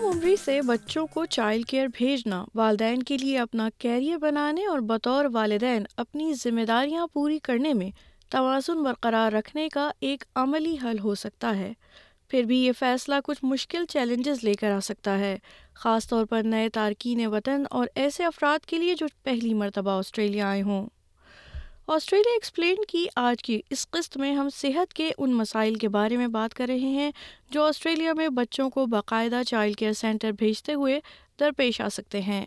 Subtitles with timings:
[0.00, 4.78] کم عمری سے بچوں کو چائلڈ کیئر بھیجنا والدین کے لیے اپنا کیریئر بنانے اور
[4.88, 7.90] بطور والدین اپنی ذمہ داریاں پوری کرنے میں
[8.32, 11.72] توازن برقرار رکھنے کا ایک عملی حل ہو سکتا ہے
[12.30, 15.36] پھر بھی یہ فیصلہ کچھ مشکل چیلنجز لے کر آ سکتا ہے
[15.82, 20.48] خاص طور پر نئے تارکین وطن اور ایسے افراد کے لیے جو پہلی مرتبہ آسٹریلیا
[20.50, 20.86] آئے ہوں
[21.94, 26.16] آسٹریلیا ایکسپلین کی آج کی اس قسط میں ہم صحت کے ان مسائل کے بارے
[26.16, 27.10] میں بات کر رہے ہیں
[27.50, 31.00] جو آسٹریلیا میں بچوں کو باقاعدہ چائلڈ کیئر سینٹر بھیجتے ہوئے
[31.40, 32.44] درپیش آ سکتے ہیں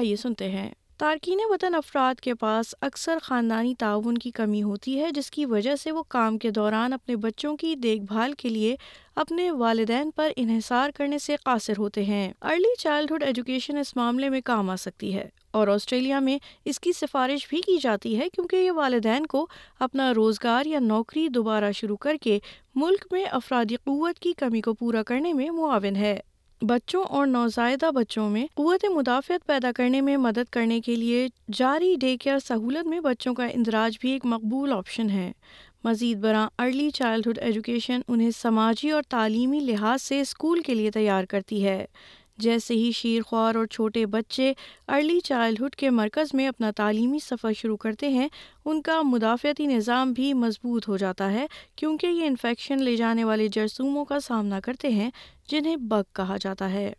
[0.00, 5.10] آئیے سنتے ہیں تارکین وطن افراد کے پاس اکثر خاندانی تعاون کی کمی ہوتی ہے
[5.14, 8.74] جس کی وجہ سے وہ کام کے دوران اپنے بچوں کی دیکھ بھال کے لیے
[9.24, 14.40] اپنے والدین پر انحصار کرنے سے قاصر ہوتے ہیں ارلی چائلڈہڈ ایجوکیشن اس معاملے میں
[14.44, 15.28] کام آ سکتی ہے
[15.58, 16.38] اور آسٹریلیا میں
[16.68, 19.46] اس کی سفارش بھی کی جاتی ہے کیونکہ یہ والدین کو
[19.88, 22.38] اپنا روزگار یا نوکری دوبارہ شروع کر کے
[22.84, 26.18] ملک میں افرادی قوت کی کمی کو پورا کرنے میں معاون ہے
[26.64, 31.94] بچوں اور نوزائیدہ بچوں میں قوت مدافعت پیدا کرنے میں مدد کرنے کے لیے جاری
[32.00, 35.30] ڈے کیئر سہولت میں بچوں کا اندراج بھی ایک مقبول آپشن ہے
[35.84, 41.24] مزید برآں ارلی چائلڈہڈ ایجوکیشن انہیں سماجی اور تعلیمی لحاظ سے اسکول کے لیے تیار
[41.30, 41.84] کرتی ہے
[42.44, 44.52] جیسے ہی شیرخوار اور چھوٹے بچے
[44.88, 48.28] ارلی چائلڈہڈ کے مرکز میں اپنا تعلیمی سفر شروع کرتے ہیں
[48.64, 53.48] ان کا مدافعتی نظام بھی مضبوط ہو جاتا ہے کیونکہ یہ انفیکشن لے جانے والے
[53.52, 55.10] جرسوموں کا سامنا کرتے ہیں
[55.50, 56.92] جنہیں بگ کہا جاتا ہے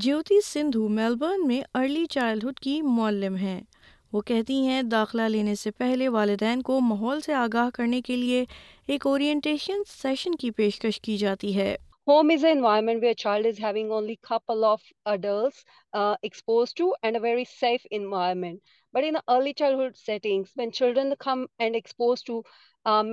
[0.00, 3.60] جیوتی سندھو میلبرن میں ارلی چائلڈ ہڈ کی معلم ہیں
[4.12, 8.44] وہ کہتی ہیں داخلہ لینے سے پہلے والدین کو ماحول سے آگاہ کرنے کے لیے
[8.88, 11.74] ایک اورینٹیشن سیشن کی پیشکش کی جاتی ہے
[12.08, 15.56] home is a moment where child is only couple of adults
[16.24, 16.72] exposed
[18.92, 21.44] but the child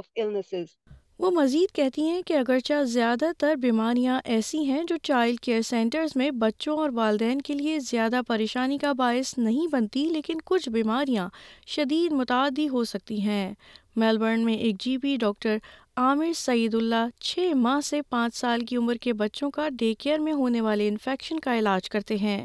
[0.00, 0.76] off
[1.20, 6.10] وہ مزید کہتی ہیں کہ اگرچہ زیادہ تر بیماریاں ایسی ہیں جو چائلڈ کیئر سینٹرز
[6.16, 11.28] میں بچوں اور والدین کے لیے زیادہ پریشانی کا باعث نہیں بنتی لیکن کچھ بیماریاں
[11.74, 13.52] شدید متعدی ہو سکتی ہیں
[14.00, 15.56] میلبرن میں ایک جی بی ڈاکٹر
[16.04, 20.18] عامر سعید اللہ چھ ماہ سے پانچ سال کی عمر کے بچوں کا ڈے کیئر
[20.28, 22.44] میں ہونے والے انفیکشن کا علاج کرتے ہیں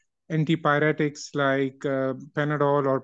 [0.35, 1.85] اینٹیپائرٹکس لائک
[2.35, 2.99] پیناڈول اور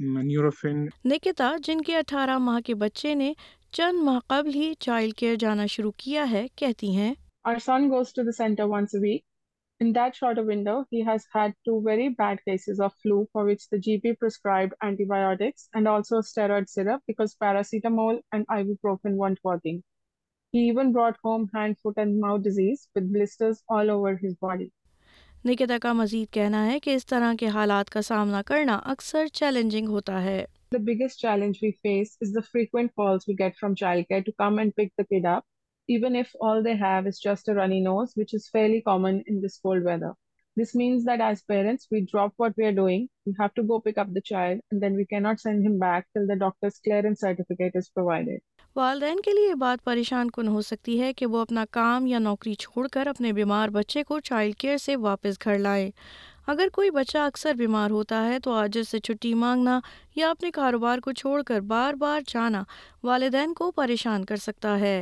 [0.00, 3.32] نیوروفن نکتا جن کے اٹھارہ ماہ کے بچے نے
[3.78, 7.14] چند ماہ قبل ہی چائلڈ کیئر جانا شروع کیا ہے کہتی ہیں
[7.48, 9.22] Our son goes to the center once a week.
[9.84, 13.62] In that shorter window, he has had two very bad cases of flu for which
[13.74, 19.78] the GP prescribed antibiotics and also steroid syrup because paracetamol and ibuprofen weren't working.
[20.58, 24.70] He even brought home hand, foot and mouth disease with blisters all over his body.
[25.46, 29.88] نکتا کا مزید کہنا ہے کہ اس طرح کے حالات کا سامنا کرنا اکثر چیلنجنگ
[29.88, 30.44] ہوتا ہے
[48.78, 52.52] والدین کے لیے بات پریشان کن ہو سکتی ہے کہ وہ اپنا کام یا نوکری
[52.64, 55.90] چھوڑ کر اپنے بیمار بچے کو چائلڈ کیئر سے واپس گھر لائے
[56.52, 59.78] اگر کوئی بچہ اکثر بیمار ہوتا ہے تو آج سے چھٹی مانگنا
[60.16, 62.62] یا اپنے کاروبار کو چھوڑ کر بار بار جانا
[63.10, 64.96] والدین کو پریشان کر سکتا ہے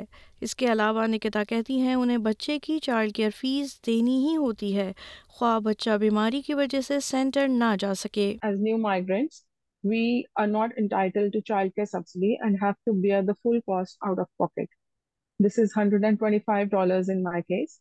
[0.47, 4.77] اس کے علاوہ نکتا کہتی ہیں انہیں بچے کی چائلڈ کیئر فیس دینی ہی ہوتی
[4.77, 4.93] ہے
[5.37, 9.45] خواہ بچہ بیماری کی وجہ سے سینٹر نہ جا سکے As new migrants,
[9.87, 14.19] we are not entitled to childcare subsidy and have to bear the full cost out
[14.19, 14.69] of pocket.
[15.39, 17.81] This is $125 in my case.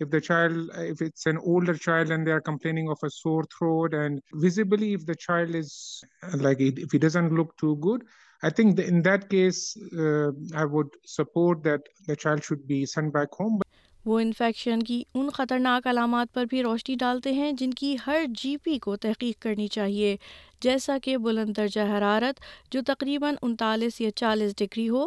[0.00, 3.44] if the child, if it's an older child and they are complaining of a sore
[3.56, 6.02] throat and visibly if the child is
[6.36, 8.02] like, it, if he doesn't look too good,
[8.42, 12.86] I think that in that case, uh, I would support that the child should be
[12.86, 13.58] sent back home.
[13.60, 13.66] But
[14.06, 18.56] وہ infection کی ان خطرناک علامات پر بھی روشنی ڈالتے ہیں جن کی ہر جی
[18.64, 20.16] پی کو تحقیق کرنی چاہیے
[20.62, 22.40] جیسا کہ بلند درجہ حرارت
[22.72, 25.06] جو تقریباً انتالیس یا چالیس ڈگری ہو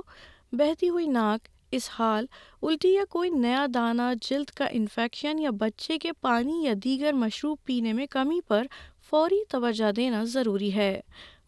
[0.58, 2.26] بہتی ہوئی ناک اسہال،
[2.68, 7.58] الٹی یا کوئی نیا دانہ، جلد کا انفیکشن یا بچے کے پانی یا دیگر مشروب
[7.66, 8.64] پینے میں کمی پر
[9.10, 10.94] فوری توجہ دینا ضروری ہے۔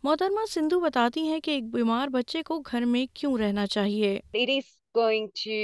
[0.04, 4.12] محترمہ سندھو بتاتی ہیں کہ ایک بیمار بچے کو گھر میں کیوں رہنا چاہیے۔
[4.42, 5.60] It is going to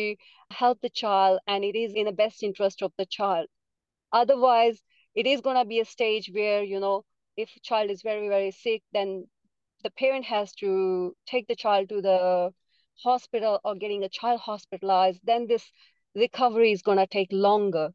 [0.61, 3.47] help the child and it is in the best interest of the child.
[4.23, 4.79] Otherwise,
[5.19, 6.95] it is going to be a stage where, you know,
[7.43, 9.17] if child is very, very sick, then
[9.83, 10.71] the parent has to
[11.33, 12.17] take the child to the
[13.03, 15.65] hospital or getting a child hospitalized, then this
[16.15, 17.87] recovery is going to take longer.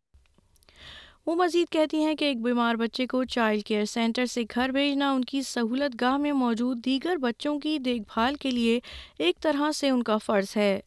[1.26, 5.10] وہ مزید کہتی ہیں کہ ایک بیمار بچے کو child care centre سے گھر بھیجنا
[5.12, 8.78] ان کی سہولت گاہ میں موجود دیگر بچوں کی دیکھ بھال کے لیے
[9.26, 10.78] ایک طرح سے ان کا فرض ہے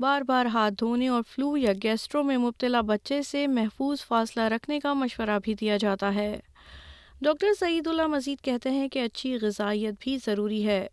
[0.00, 4.80] بار بار ہاتھ دھونے اور فلو یا گیسٹرو میں مبتلا بچے سے محفوظ فاصلہ رکھنے
[4.80, 6.32] کا مشورہ بھی دیا جاتا ہے
[7.24, 10.86] ڈاکٹر سعید اللہ مزید کہتے ہیں کہ اچھی غذائیت بھی ضروری ہے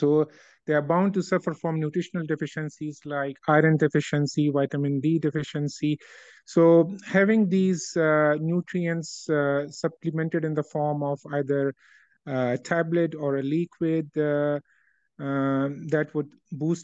[0.00, 0.22] so
[0.68, 5.94] they are bound to suffer from nutritional deficiencies like iron deficiency vitamin D deficiency
[6.54, 6.66] so
[7.14, 7.82] having these
[8.44, 9.10] nutrients
[9.80, 11.70] supplemented in the form of either
[12.68, 14.18] tablet اور لیکوڈ
[15.20, 16.76] وہ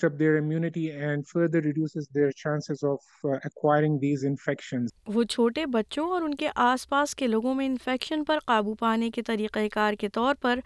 [5.25, 9.23] چھوٹے بچوں اور ان کے آس پاس کے لوگوں میں انفیکشن پر قابو پانے کے
[9.27, 10.61] طریقہ کار کے طور پر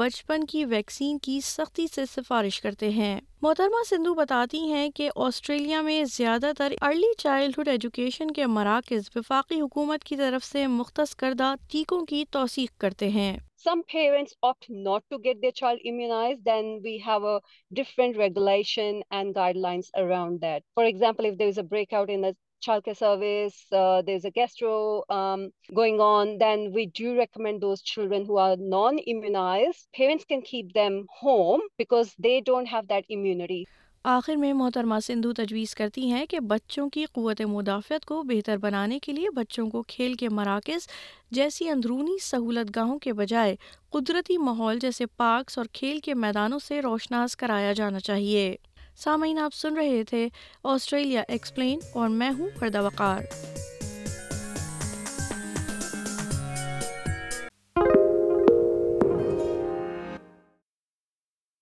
[0.00, 5.80] بچپن کی ویکسین کی سختی سے سفارش کرتے ہیں محترمہ سندھو بتاتی ہیں کہ آسٹریلیا
[5.82, 11.48] میں زیادہ تر ارلی چائلڈہڈ ایجوکیشن کے مراکز وفاقی حکومت کی طرف سے مختص کردہ
[11.72, 13.34] ٹیکوں کی توثیق کرتے ہیں
[13.64, 14.68] child
[18.18, 21.26] regulations around for example
[21.58, 23.16] Eric outro
[25.76, 26.56] going rinse
[30.00, 33.62] can keep them home back they don't have that immunity
[34.08, 38.98] آخر میں محترمہ سندھو تجویز کرتی ہیں کہ بچوں کی قوت مدافعت کو بہتر بنانے
[39.02, 40.86] کے لیے بچوں کو کھیل کے مراکز
[41.36, 43.54] جیسی اندرونی سہولت گاہوں کے بجائے
[43.92, 48.54] قدرتی ماحول جیسے پارکس اور کھیل کے میدانوں سے روشناس کرایا جانا چاہیے
[49.04, 50.26] سامعین آپ سن رہے تھے
[50.62, 53.68] آسٹریلیا ایکسپلین اور میں ہوں پردہ وقار